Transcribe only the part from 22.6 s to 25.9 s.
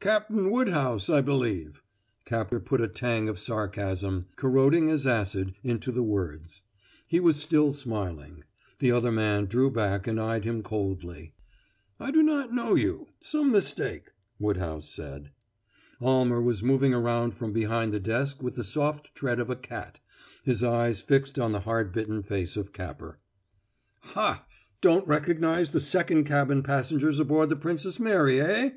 Capper. "Hah! Don't recognize the